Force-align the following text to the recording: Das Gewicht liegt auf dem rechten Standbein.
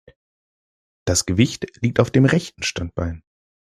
Das 1.05 1.27
Gewicht 1.27 1.67
liegt 1.83 1.99
auf 1.99 2.09
dem 2.09 2.25
rechten 2.25 2.63
Standbein. 2.63 3.21